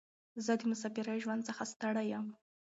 زه 0.45 0.53
د 0.59 0.61
مساپرۍ 0.71 1.17
ژوند 1.23 1.41
څخه 1.49 1.63
ستړی 1.73 2.05
یم. 2.13 2.27